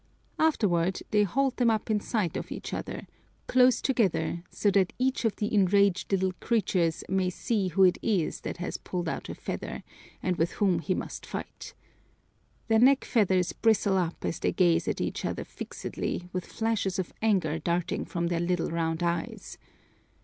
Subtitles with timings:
[0.39, 3.05] Afterwards, they hold them up in sight of each other,
[3.45, 8.41] close together, so that each of the enraged little creatures may see who it is
[8.41, 9.83] that has pulled out a feather,
[10.23, 11.75] and with whom he must fight.
[12.67, 17.13] Their neck feathers bristle up as they gaze at each other fixedly with flashes of
[17.21, 19.59] anger darting from their little round eyes.